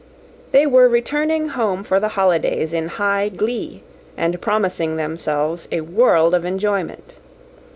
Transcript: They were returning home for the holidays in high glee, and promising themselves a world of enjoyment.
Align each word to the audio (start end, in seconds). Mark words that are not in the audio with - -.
They 0.51 0.65
were 0.65 0.89
returning 0.89 1.49
home 1.49 1.83
for 1.83 1.99
the 1.99 2.07
holidays 2.17 2.73
in 2.73 2.87
high 2.87 3.29
glee, 3.29 3.83
and 4.17 4.41
promising 4.41 4.95
themselves 4.95 5.67
a 5.71 5.81
world 5.81 6.33
of 6.33 6.43
enjoyment. 6.43 7.19